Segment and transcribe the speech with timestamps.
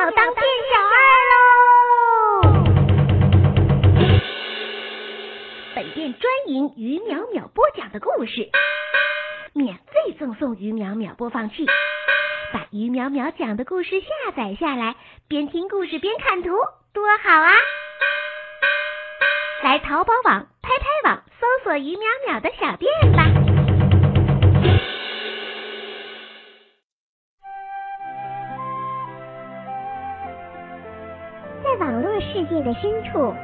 [0.00, 0.96] 要当店小二
[1.30, 1.36] 喽！
[5.74, 8.48] 本店专营于淼淼播讲的故事，
[9.52, 11.66] 免费赠送于淼淼播放器，
[12.50, 14.96] 把于淼淼讲的故事下载下来，
[15.28, 16.48] 边听故事边看图，
[16.94, 17.52] 多好啊！
[19.62, 23.39] 来淘宝网、拍拍网搜索于淼淼的小店吧。
[32.32, 33.34] 世界的深处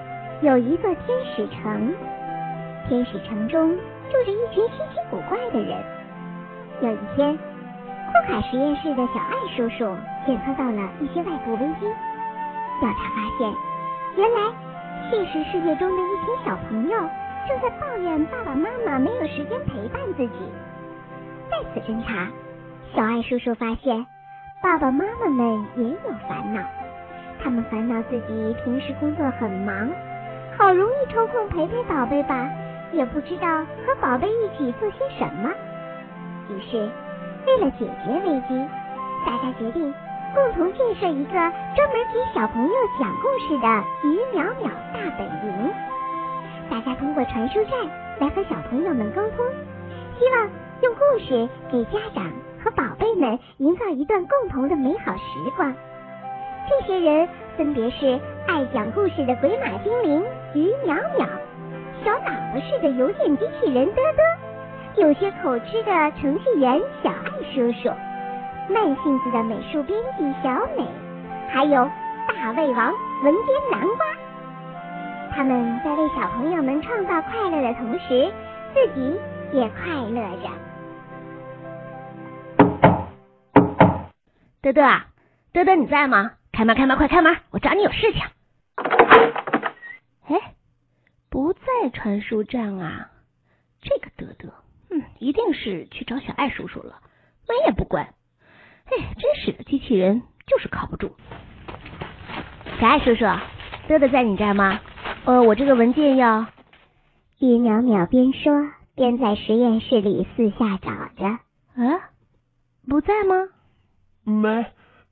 [0.43, 1.93] 有一座天使城，
[2.89, 5.77] 天使城中住着一群稀奇古怪的人。
[6.81, 11.87] 有一天，库卡实验室的小艾叔叔检测到了一些外部危机。
[12.79, 13.53] 调查发现，
[14.17, 14.53] 原来
[15.11, 16.97] 现实世界中的一群小朋友
[17.49, 20.35] 正在抱怨爸爸妈妈没有时间陪伴自己。
[21.51, 22.29] 再次侦查，
[22.95, 24.07] 小艾叔叔发现
[24.63, 26.61] 爸爸妈妈们也有烦恼。
[27.47, 29.89] 他们烦恼自己平时工作很忙，
[30.59, 32.51] 好容易抽空陪陪宝贝吧，
[32.91, 35.49] 也不知道和宝贝一起做些什么。
[36.51, 36.91] 于是，
[37.47, 38.69] 为了解决危机，
[39.25, 39.95] 大家决定
[40.35, 43.69] 共同建设一个专门给小朋友讲故事的
[44.03, 45.71] 于淼淼大本营。
[46.69, 47.89] 大家通过传输站
[48.19, 49.47] 来和小朋友们沟通，
[50.19, 50.51] 希望
[50.83, 52.25] 用故事给家长
[52.65, 55.73] 和宝贝们营造一段共同的美好时光。
[56.69, 61.27] 这些人分别是爱讲故事的鬼马精灵于淼淼，
[62.05, 67.89] 小脑子似的邮件机器人嘚嘚，有些口吃的程序员小爱叔叔，
[68.69, 70.85] 慢性子的美术编辑小美，
[71.49, 71.89] 还有
[72.29, 74.07] 大胃王文编南瓜。
[75.35, 78.33] 他们在为小朋友们创造快乐的同时，
[78.75, 79.21] 自己
[79.53, 80.49] 也快乐着。
[84.63, 85.07] 嘚嘚啊，
[85.53, 86.33] 嘚嘚你在吗？
[86.57, 87.37] 开门，开门，快开门！
[87.51, 88.23] 我找你有事情。
[90.27, 90.55] 哎，
[91.29, 91.61] 不在
[91.93, 93.11] 传输站啊！
[93.83, 94.55] 这个德德，
[94.89, 96.99] 嗯，一定是去找小爱叔叔了，
[97.47, 98.07] 门也不关。
[98.87, 101.15] 哎，真是的，机器人就是靠不住。
[102.81, 103.27] 小爱叔叔，
[103.87, 104.81] 德德在你这儿吗？
[105.27, 106.47] 呃，我这个文件要……
[107.39, 111.27] 于淼淼边说边在实验室里四下找着。
[111.27, 112.09] 啊，
[112.89, 113.35] 不在吗？
[114.25, 114.65] 没。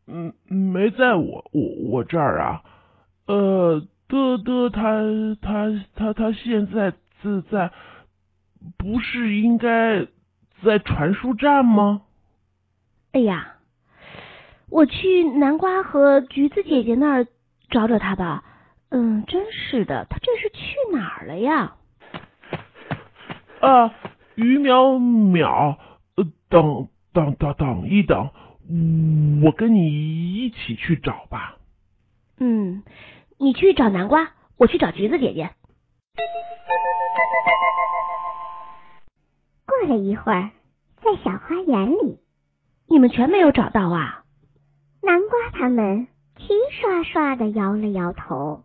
[0.06, 2.62] 嗯，没在我我我这儿啊，
[3.26, 5.02] 呃，的的他
[5.40, 6.92] 他他他现在
[7.22, 7.70] 自在，
[8.76, 10.06] 不是应该
[10.62, 12.02] 在传输站吗？
[13.12, 13.54] 哎呀，
[14.68, 17.26] 我去南瓜和橘子姐姐那儿
[17.70, 18.44] 找找他吧。
[18.90, 21.76] 嗯，真是的，他这是去哪儿了呀？
[23.60, 23.94] 啊，
[24.34, 24.98] 于淼
[25.32, 25.78] 淼，
[26.16, 28.30] 呃，等等等等一等。
[29.44, 31.56] 我跟你一起去找吧。
[32.38, 32.82] 嗯，
[33.38, 35.50] 你去找南瓜，我去找橘子姐姐。
[39.66, 40.50] 过了一会儿，
[41.02, 42.18] 在小花园里，
[42.88, 44.24] 你们全没有找到啊？
[45.02, 46.08] 南瓜他们
[46.38, 48.64] 齐刷刷的摇了摇头。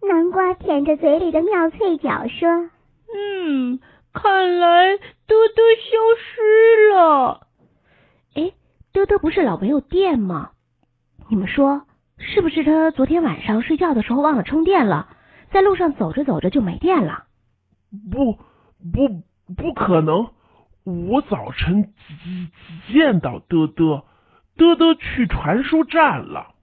[0.00, 2.70] 南瓜舔着嘴里的妙脆角说
[3.12, 3.80] ：“嗯，
[4.12, 4.96] 看来
[5.26, 7.48] 多多消失了。”
[8.94, 10.52] 多多不是老没有电吗？
[11.28, 11.84] 你们说
[12.16, 15.08] 是不是他昨天晚上睡觉的时候忘了充电了，
[15.50, 17.24] 在路上走着走着就没电了？
[18.12, 18.38] 不
[18.92, 19.24] 不
[19.56, 20.30] 不可能！
[20.84, 21.92] 我早晨
[22.92, 24.06] 见到多多，
[24.56, 26.54] 多多去传输站了。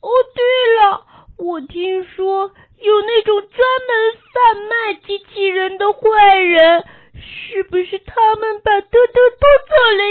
[0.00, 0.44] 哦，对
[0.86, 1.06] 了，
[1.38, 3.58] 我听说有那种专
[3.88, 10.04] 门贩卖机器人的坏人，是不是他们把多多偷走了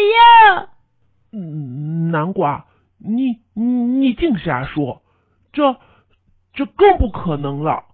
[0.57, 0.69] 呀？
[1.34, 2.68] 嗯，南瓜，
[3.00, 5.02] 你你你净瞎说，
[5.52, 5.78] 这
[6.54, 7.86] 这更不可能了。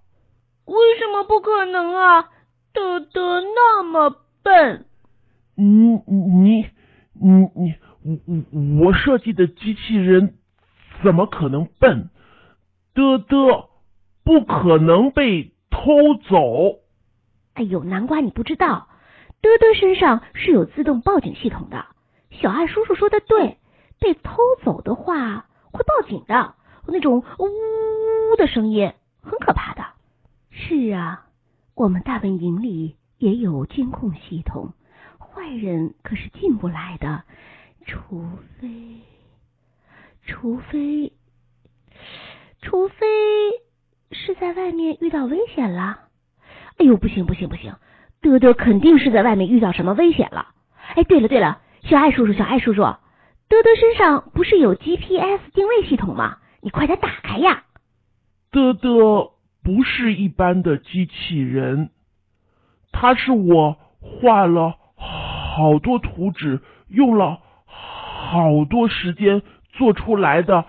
[0.65, 2.29] 为什么不可能啊？
[2.73, 4.13] 德德那么
[4.43, 4.85] 笨。
[5.55, 5.65] 你
[6.05, 6.65] 你
[7.13, 7.49] 你
[8.03, 8.19] 你
[8.81, 10.35] 我我设计的机器人
[11.01, 12.09] 怎么可能笨？
[12.93, 13.69] 德德
[14.23, 16.79] 不可能被偷走。
[17.53, 18.89] 哎呦，南瓜你不知道，
[19.41, 21.85] 德德身上是有自动报警系统的。
[22.31, 23.57] 小爱叔叔说的对，
[23.99, 26.55] 被偷走的话会报警的，
[26.87, 29.83] 那种呜呜的声音很可怕的。
[30.51, 31.25] 是啊，
[31.75, 34.73] 我们大本营里也有监控系统，
[35.17, 37.23] 坏人可是进不来的，
[37.85, 38.23] 除
[38.59, 38.67] 非，
[40.25, 41.13] 除非，
[42.61, 43.05] 除非
[44.11, 46.01] 是在外面遇到危险了。
[46.77, 47.75] 哎呦，不行不行不行，
[48.21, 50.53] 德德肯定是在外面遇到什么危险了。
[50.95, 51.61] 哎，对了对了。
[51.83, 56.37] 小爱叔叔，小爱叔叔，德德身上不是有 GPS 定位系统吗？
[56.61, 57.63] 你快点打开呀！
[58.51, 59.31] 嘚嘚
[59.63, 61.89] 不是一般的机器人，
[62.91, 66.59] 它是我画了好多图纸，
[66.89, 69.41] 用了好多时间
[69.71, 70.65] 做出来的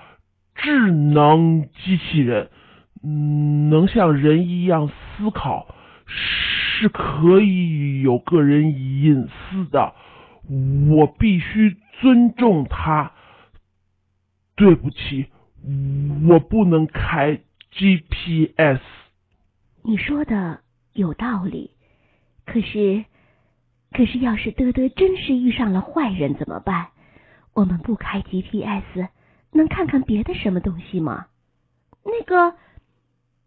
[0.55, 2.51] 智能机器人，
[3.03, 5.67] 嗯，能像人一样思考，
[6.07, 8.71] 是可以有个人
[9.03, 9.95] 隐私的。
[10.91, 13.13] 我必须尊重他。
[14.57, 15.31] 对不起，
[16.29, 17.41] 我不能开
[17.73, 18.81] GPS。
[19.83, 20.61] 你说的
[20.93, 21.71] 有道理，
[22.45, 23.05] 可是，
[23.93, 26.89] 可是要是德德真是遇上了坏人怎么办？
[27.55, 29.09] 我们不开 GPS，
[29.53, 31.27] 能看看别的什么东西吗？
[32.05, 32.55] 那个，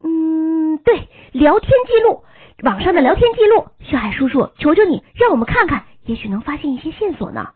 [0.03, 2.23] 嗯，对，聊天记录，
[2.63, 3.67] 网上的聊天记录。
[3.81, 7.53] 小海叔叔，求求你，让我们看看，也许能发现一些线索呢。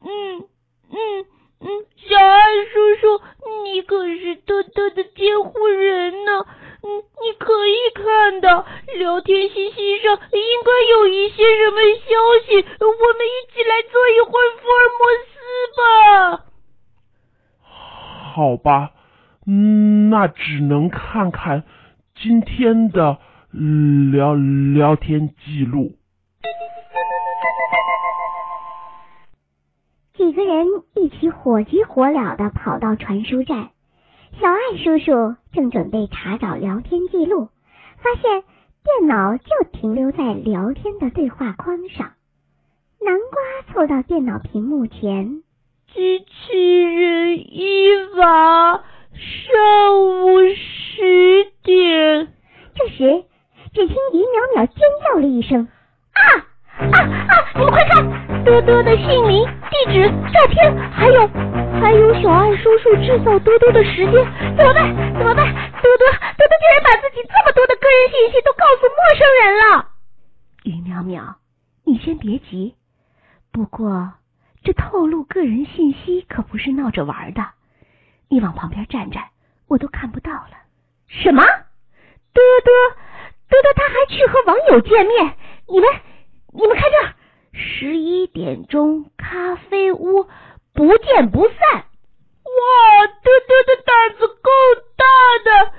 [0.00, 0.48] 嗯
[0.90, 1.26] 嗯。
[1.58, 3.22] 嗯，小爱叔叔，
[3.64, 6.44] 你可是多多的监护人呢。
[6.82, 8.66] 嗯，你可以看到
[8.98, 12.12] 聊天信息上应该有一些什么消
[12.46, 15.34] 息，我们一起来做一会儿福尔摩斯
[15.78, 16.44] 吧。
[17.62, 18.92] 好吧，
[20.10, 21.64] 那只能看看
[22.14, 23.16] 今天的
[24.12, 25.96] 聊聊天记录。
[30.16, 33.68] 几个人一起火急火燎的跑到传输站，
[34.40, 37.50] 小爱叔叔正准备查找聊天记录，
[37.98, 38.42] 发现
[38.82, 42.12] 电脑就停留在聊天的对话框上。
[42.98, 45.42] 南瓜凑到电脑屏幕前，
[45.92, 47.86] 机器人伊
[48.16, 48.82] 娃，
[49.12, 52.28] 上午十点。
[52.74, 53.24] 这时，
[53.74, 55.68] 只听于淼淼尖叫了一声
[56.12, 56.20] ：“啊！”
[56.76, 57.34] 啊啊！
[57.54, 61.26] 你们快看，多多的姓名、地址、照片，还有
[61.80, 64.12] 还有小爱叔叔制造多多的时间，
[64.56, 64.94] 怎么办？
[65.16, 65.54] 怎么办？
[65.80, 69.88] 多多多多竟然把自己这么多的个人信息都告诉陌生人了。
[70.64, 71.36] 于淼淼，
[71.84, 72.74] 你先别急，
[73.50, 74.12] 不过
[74.62, 77.42] 这透露个人信息可不是闹着玩的，
[78.28, 79.24] 你往旁边站站，
[79.66, 80.50] 我都看不到了。
[81.08, 81.42] 什么？
[81.42, 82.72] 多多
[83.48, 85.32] 多多他还去和网友见面？
[85.68, 85.88] 你们？
[86.52, 87.15] 你们看这，
[87.58, 90.28] 十一点钟咖啡屋
[90.74, 91.56] 不见不散。
[91.72, 94.50] 哇，多多的胆子够
[94.96, 95.04] 大
[95.42, 95.72] 的，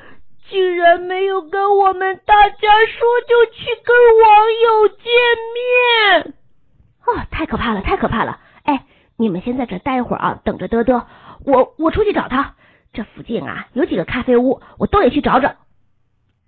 [0.49, 5.05] 竟然没有跟我们大家说就去跟网友见
[5.53, 6.33] 面。
[7.05, 8.39] 哦，太可怕了，太可怕了！
[8.63, 8.85] 哎，
[9.15, 11.05] 你们先在这待会儿啊，等着嘚嘚，
[11.45, 12.55] 我我出去找他。
[12.91, 15.55] 这附近啊有几个咖啡屋，我都得去找找。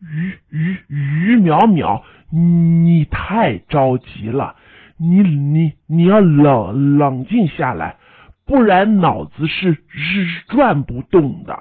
[0.01, 2.01] 于于于淼淼。
[2.31, 4.55] 你太着急了，
[4.99, 7.97] 你你你要冷冷静下来，
[8.45, 11.53] 不然脑子是是转不动的。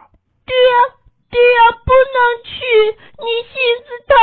[0.44, 0.98] 对呀
[1.30, 2.56] 对呀，不能去，
[3.18, 3.54] 你心
[3.84, 4.14] 思太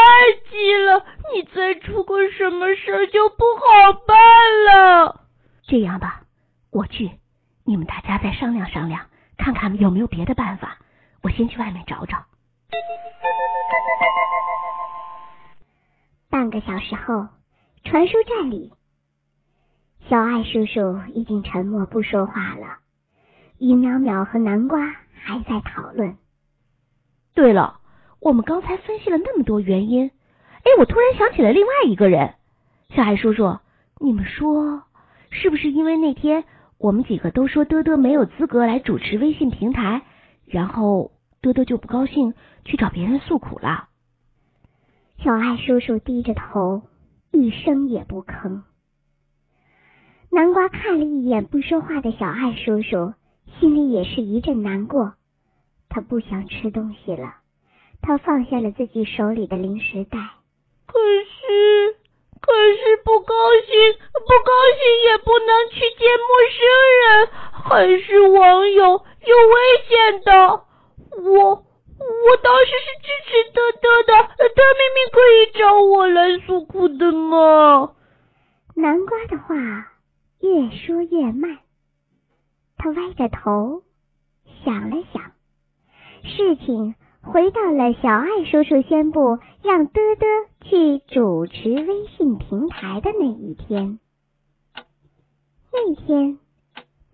[0.50, 4.18] 急了，你再出个什么事就不好办
[4.66, 5.22] 了。
[5.68, 6.24] 这样吧，
[6.72, 7.12] 我去，
[7.64, 9.06] 你们大家再商量商量，
[9.38, 10.78] 看看有没有别的办法。
[11.22, 12.18] 我先去外面找找。
[16.30, 17.28] 半个小时后，
[17.84, 18.74] 传输站里，
[20.08, 22.78] 小爱叔叔已经沉默不说话了。
[23.58, 26.16] 于淼淼和南瓜还在讨论。
[27.34, 27.80] 对了，
[28.20, 30.12] 我们刚才分析了那么多原因，
[30.58, 32.36] 哎，我突然想起了另外一个人。
[32.90, 33.58] 小爱叔叔，
[34.00, 34.84] 你们说
[35.32, 36.44] 是不是因为那天
[36.78, 40.04] 我们几个都说多多没有资格来主持微信平台，
[40.46, 43.90] 然后多多就不高兴去找别人诉苦了？
[45.18, 46.84] 小爱叔叔低着头，
[47.32, 48.62] 一声也不吭。
[50.36, 53.14] 南瓜看了一眼不说话的小爱叔叔，
[53.58, 55.14] 心里也是一阵难过。
[55.88, 57.36] 他不想吃东西了，
[58.02, 60.20] 他放下了自己手里的零食袋。
[60.88, 61.96] 可是，
[62.42, 63.34] 可是不高
[63.66, 66.68] 兴，不高兴也不能去见陌生
[67.00, 67.32] 人，
[67.64, 69.56] 还是网友，有危
[69.88, 70.66] 险的。
[71.32, 71.64] 我。
[71.98, 77.94] 我当时是支持德德的，他明明可以找我来诉苦的嘛。
[78.76, 79.56] 南瓜的话
[80.46, 81.58] 越说越慢，
[82.78, 83.82] 他歪着头
[84.64, 85.32] 想了想，
[86.24, 94.00] 事情回到了小爱叔叔宣布让嘚嘚去主持微信平台的那一天。
[95.74, 96.38] 那天。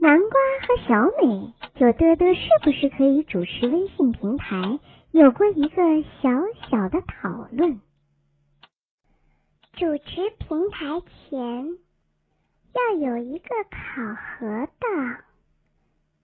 [0.03, 0.29] 南瓜
[0.65, 4.79] 和小美就嘚嘚是不是可以主持微信平台，
[5.11, 6.29] 有过一个小
[6.67, 7.79] 小的讨论。
[9.73, 11.77] 主持平台前
[12.73, 13.77] 要有一个考
[14.15, 14.87] 核的，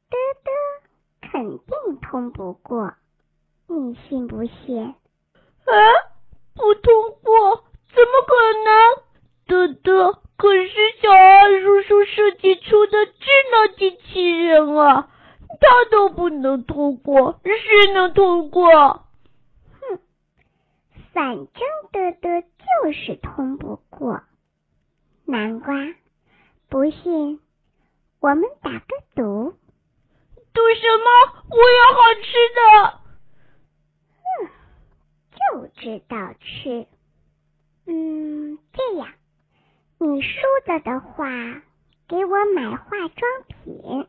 [0.10, 0.50] 嘚嘚
[1.22, 2.94] 肯定通不过，
[3.68, 4.84] 你信不信？
[4.86, 4.94] 啊，
[6.56, 7.64] 不通过？
[7.94, 9.04] 怎么可能？
[9.48, 15.10] 德德可是小二叔叔设计出的智能机器人啊，
[15.60, 18.70] 他都不能通过，谁能通过？
[19.80, 20.00] 哼，
[21.14, 21.48] 反正
[21.92, 24.22] 德德就是通不过。
[25.26, 25.74] 南瓜，
[26.70, 27.40] 不信，
[28.20, 29.58] 我们打个赌。
[30.54, 31.08] 赌什么？
[31.50, 32.60] 我要好吃的。
[34.24, 34.50] 嗯，
[35.32, 36.88] 就知道吃。
[37.86, 39.08] 嗯，这样，
[39.98, 41.26] 你输了的话，
[42.08, 44.08] 给我买化妆品。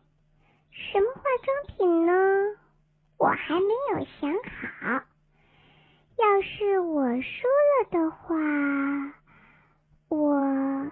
[0.72, 2.12] 什么化妆品呢？
[3.18, 5.04] 我还没有想好。
[6.16, 8.34] 要是我输了的话，
[10.08, 10.90] 我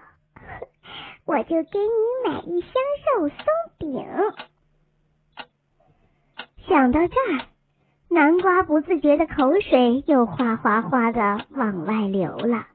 [1.27, 2.71] 我就给你买一箱
[3.19, 3.37] 肉松
[3.77, 4.07] 饼。
[6.65, 7.45] 想到这儿，
[8.09, 12.67] 南瓜不自觉的口水又哗哗哗的往外流了。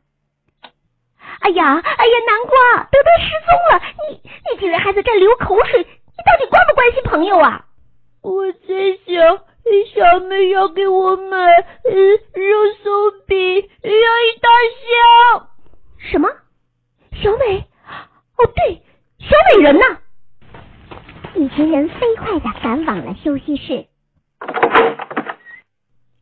[1.41, 3.83] 哎呀，哎呀，南瓜，德德失踪了！
[4.11, 7.65] 你你竟然还在这流口水，你到底关不关心朋友啊？
[8.21, 8.69] 我在
[9.07, 9.39] 想，
[9.95, 11.91] 小美要给我买呃
[12.35, 13.39] 肉松饼，
[13.83, 14.51] 要一大
[15.41, 15.49] 箱。
[15.97, 16.29] 什么？
[17.15, 17.67] 小美？
[18.43, 18.83] 哦，对，
[19.19, 19.85] 小美人呢？
[21.37, 23.87] 一群人飞快的赶往了休息室。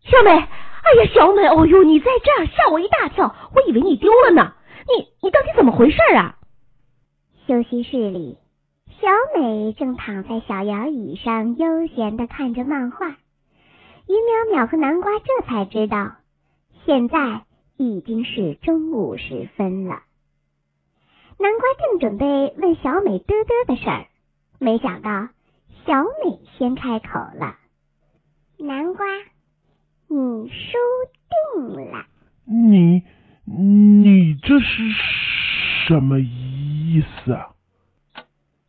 [0.03, 4.53] 小美，哎呀，小美，哦呦，你在这儿，吓我一大跳，我以为你丢了呢。
[4.87, 6.37] 你你到底怎么回事啊？
[7.47, 8.37] 休息室里，
[9.01, 13.09] 小美正躺在小摇椅上悠闲的看着漫画。
[13.09, 16.17] 于淼淼和南瓜这才知道，
[16.85, 17.45] 现在
[17.79, 20.03] 已经是中午时分了。
[21.41, 24.07] 南瓜正准备问小美嘚嘚的事儿。
[24.59, 25.29] 没想到，
[25.87, 27.57] 小美先开口了
[28.61, 29.07] ：“南瓜，
[30.07, 30.79] 你输
[31.55, 32.05] 定了。”
[32.45, 33.03] 你
[33.47, 34.83] 你这是
[35.87, 37.55] 什么意思啊？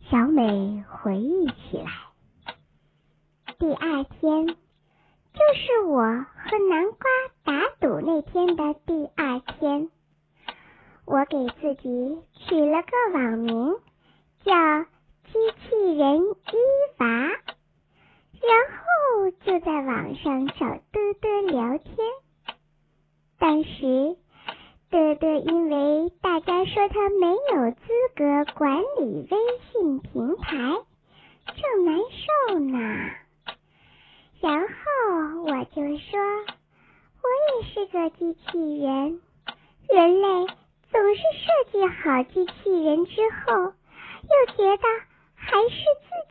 [0.09, 1.91] 小美回忆起来，
[3.59, 4.53] 第二天就
[5.55, 7.09] 是我和南瓜
[7.43, 9.89] 打赌那天的第二天。
[11.12, 13.75] 我给自己取了个网名，
[14.46, 14.86] 叫。
[15.32, 16.58] 机器人伊
[16.98, 20.82] 娃，然后就在网上找嘚
[21.22, 21.96] 嘚聊天。
[23.39, 24.18] 当时
[24.89, 29.38] 嘚嘚因为大家说他没有资格管理微
[29.72, 30.58] 信平台，
[31.46, 31.98] 正难
[32.50, 32.77] 受呢。
[34.41, 36.20] 然后我就说，
[37.22, 39.22] 我也是个机器人，
[39.88, 40.48] 人类
[40.91, 44.83] 总是设计好机器人之后，又觉得。
[45.43, 45.75] 还是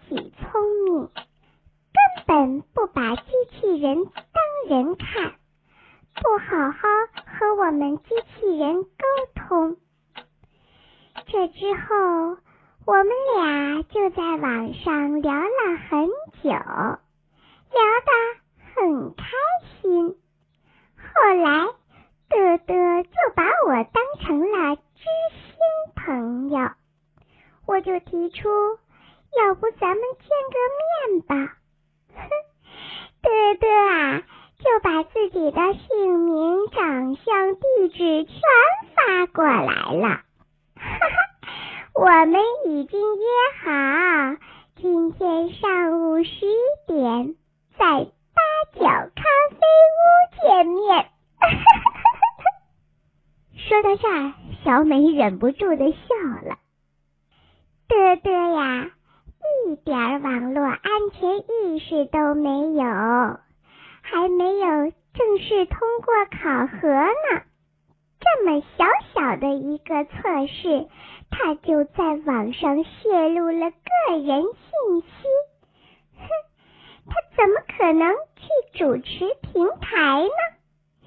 [0.07, 5.35] 自己聪明，根本不把机器人当人看，
[6.15, 6.79] 不好好
[7.27, 8.05] 和我们机
[8.39, 8.89] 器人沟
[9.35, 9.77] 通。
[11.27, 12.39] 这之后，
[12.87, 16.09] 我们俩就在网上聊了很
[16.45, 18.11] 久，聊得
[18.77, 19.25] 很开
[19.83, 20.17] 心。
[20.97, 21.67] 后来，
[22.29, 24.00] 德德就把我当
[24.31, 24.83] 成了知
[25.35, 25.59] 心
[25.97, 26.71] 朋友，
[27.67, 28.49] 我就提出。
[29.37, 31.57] 要不咱们见个面吧？
[32.15, 32.29] 哼，
[33.23, 34.23] 德德啊，
[34.61, 38.41] 就把自己的姓名、长相、地址全
[38.95, 40.21] 发过来了。
[40.77, 41.07] 哈哈，
[41.95, 43.27] 我们已经约
[43.65, 44.37] 好
[44.77, 46.33] 今天上午十
[46.87, 47.35] 点
[47.77, 48.41] 在八
[48.75, 49.59] 角咖啡
[49.99, 50.01] 屋
[50.41, 51.03] 见面。
[51.41, 51.90] 哈哈！
[53.71, 54.33] 说到这儿，
[54.65, 56.09] 小美忍不住的笑
[56.45, 56.59] 了。
[57.87, 58.91] 德德呀。
[59.69, 60.81] 一点网络安
[61.13, 62.83] 全意识都没有，
[64.03, 67.43] 还没有正式通过考核呢。
[68.19, 68.85] 这么小
[69.15, 70.89] 小的一个测试，
[71.31, 75.09] 他就在网上泄露了个人信息。
[76.19, 76.29] 哼，
[77.07, 80.29] 他怎么可能去主持平台呢？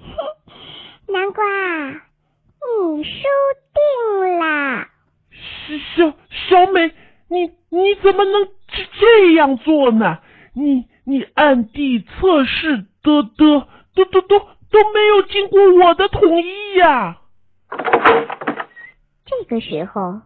[0.00, 1.44] 哼，南瓜，
[2.96, 3.10] 你输
[3.72, 4.86] 定了。
[5.96, 6.14] 小
[6.48, 6.92] 小美。
[7.26, 10.18] 你你怎么能这这样做呢？
[10.54, 17.18] 你你暗地测试的的都都都都没有经过我的同意呀！
[19.24, 20.20] 这个时候，嘚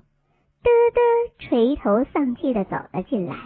[0.92, 3.36] 嘚垂头丧气的走了进来，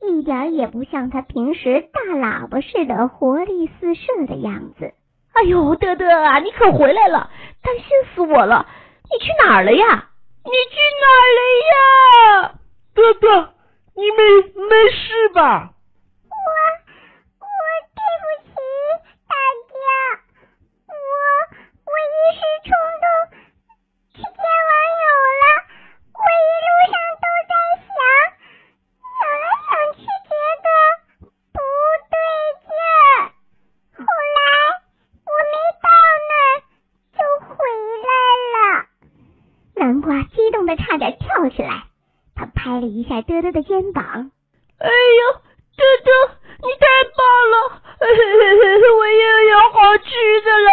[0.00, 4.92] 一点也不像他平时大喇叭似的活力四射的样子。
[5.34, 7.30] 哎呦，德德啊，你可回来了，
[7.62, 7.84] 担心
[8.14, 8.66] 死我了！
[9.10, 10.08] 你去哪儿了呀？
[10.44, 11.40] 你去哪儿了
[11.72, 12.54] 呀？
[12.94, 13.54] 德德，
[13.94, 14.22] 你没
[14.68, 15.70] 没事吧？
[16.28, 16.81] 一
[43.12, 44.02] 下嘚嘚的肩膀，
[44.78, 45.22] 哎呦，
[45.76, 46.08] 嘚嘚，
[46.62, 47.20] 你太棒
[47.52, 47.54] 了！
[48.00, 50.08] 我又有好吃
[50.40, 50.72] 的了！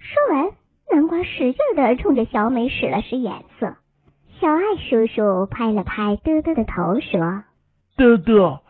[0.00, 0.48] 说完，
[0.90, 3.76] 南瓜使劲的冲着小美使了使眼色。
[4.40, 7.44] 小爱叔叔拍了拍嘚嘚的头，说
[7.98, 8.60] ：“嘚嘚，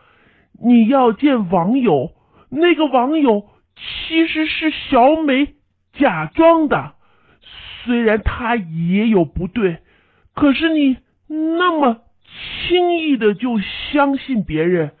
[0.61, 2.11] 你要见网友，
[2.49, 3.45] 那个网友
[3.77, 5.55] 其实是小美
[5.93, 6.95] 假装的，
[7.85, 9.77] 虽然他也有不对。”
[10.39, 10.95] 可是你
[11.27, 11.97] 那么
[12.31, 14.91] 轻易的就相信别人，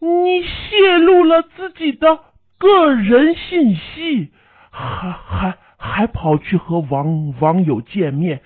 [0.00, 2.20] 你泄露了自己的
[2.58, 4.32] 个人信息，
[4.70, 8.42] 还还还跑去和网网友见面，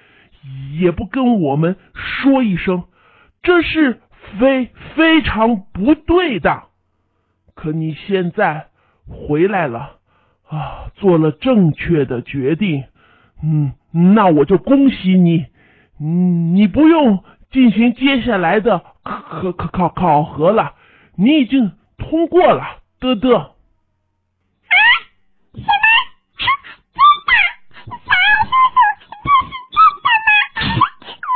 [0.78, 2.84] 也不跟我们说一声，
[3.42, 4.00] 这是
[4.38, 6.62] 非非常不对的。
[7.56, 8.68] 可你现在
[9.08, 9.98] 回来了
[10.48, 12.84] 啊，做了正确的决定，
[13.42, 13.72] 嗯，
[14.14, 15.46] 那我就恭喜你。
[16.02, 20.74] 嗯，你不用进行接下来的考考考考核了，
[21.16, 23.36] 你已经通过了，嘚嘚。
[23.36, 23.46] 啊？
[25.52, 25.66] 什么？
[26.34, 27.32] 真的？
[27.90, 28.78] 小爱叔叔，
[29.24, 30.30] 这是真的吗？
[30.80, 31.28] 我通过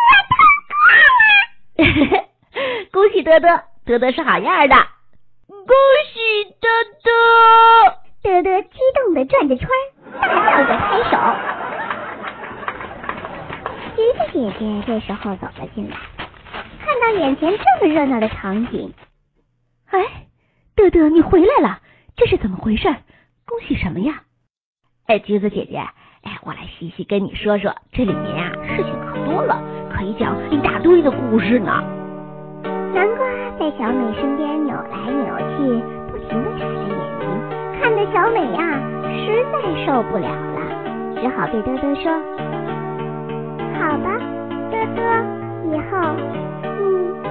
[2.17, 2.25] 了！
[2.91, 3.47] 恭喜多多，
[3.85, 4.75] 多多是好样的。
[5.47, 5.77] 恭
[6.13, 6.67] 喜多
[7.03, 7.11] 多！
[8.23, 9.69] 多多激动的转着圈，
[10.19, 11.13] 大叫着拍手。
[14.45, 15.97] 姐姐这时候走了进来，
[16.85, 18.93] 看到眼前这么热闹的场景，
[19.91, 19.99] 哎，
[20.77, 21.79] 嘚嘚，你回来了，
[22.15, 22.95] 这是怎么回事？
[23.47, 24.21] 恭喜什么呀？
[25.07, 25.79] 哎，橘子姐姐，
[26.25, 31.83] 哎，我来细细跟你说说，这里面啊事情可多了，可以讲一大堆的故事呢。
[32.93, 33.27] 南瓜
[33.59, 38.79] 在小美身边扭来扭去，不停的眨着眼睛，看得小美呀
[39.09, 42.13] 实在受不了了，只好对嘚嘚说。
[43.77, 44.19] 好吧，
[44.95, 45.01] 哥，
[45.71, 45.93] 以后
[46.79, 46.85] 你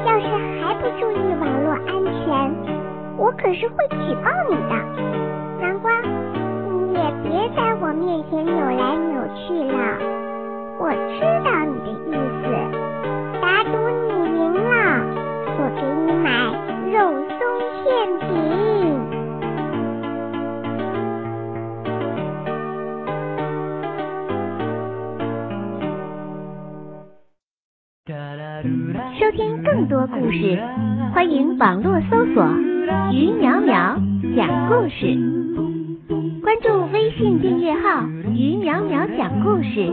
[0.05, 0.27] 要是
[0.59, 1.89] 还不注意网络安
[2.25, 2.27] 全，
[3.17, 4.73] 我可是会举报你的。
[5.61, 9.77] 南瓜，你也别在我面前扭来扭去了。
[10.79, 11.21] 我知
[29.19, 30.59] 收听更多故事，
[31.13, 32.45] 欢迎网络搜索
[33.11, 33.97] “于淼淼
[34.35, 35.17] 讲故事”，
[36.43, 39.91] 关注微信订阅号“于淼淼讲故事”，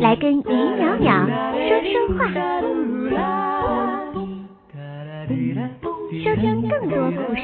[0.00, 1.26] 来跟于淼淼
[1.66, 2.30] 说说话。
[6.24, 7.42] 收听更多故事，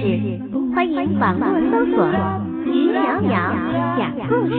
[0.73, 2.07] 欢迎网络搜索
[2.67, 3.53] “于淼淼
[3.99, 4.55] 讲故事”，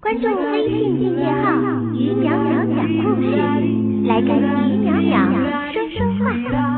[0.00, 1.50] 关注微信订阅号
[1.96, 3.28] “于淼淼讲故事”，
[4.04, 6.73] 来跟徐淼淼说说话。